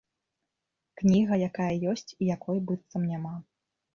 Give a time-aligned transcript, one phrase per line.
[1.01, 3.35] Кніга, якая ёсць і якой быццам няма.